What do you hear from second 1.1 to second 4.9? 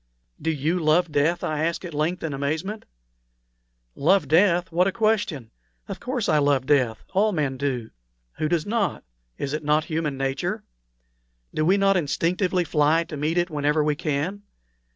death?" I asked at length, in amazement. "Love death? What